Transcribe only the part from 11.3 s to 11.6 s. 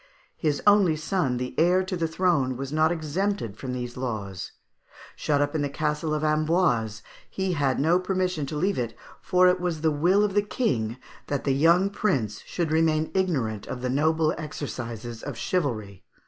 the